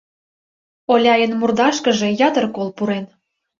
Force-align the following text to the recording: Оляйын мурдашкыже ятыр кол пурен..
Оляйын 0.91 1.31
мурдашкыже 1.39 2.09
ятыр 2.27 2.45
кол 2.55 2.69
пурен.. 2.77 3.05